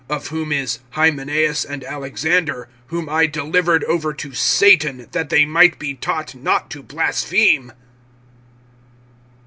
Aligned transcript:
(20)Of 0.09 0.27
whom 0.29 0.51
is 0.51 0.79
Hymenaeus 0.93 1.63
and 1.63 1.83
Alexander; 1.83 2.67
whom 2.87 3.07
I 3.07 3.27
delivered 3.27 3.83
over 3.83 4.15
to 4.15 4.33
Satan, 4.33 5.07
that 5.11 5.29
they 5.29 5.45
might 5.45 5.77
be 5.77 5.93
taught 5.93 6.33
not 6.33 6.71
to 6.71 6.81
blaspheme. 6.81 7.71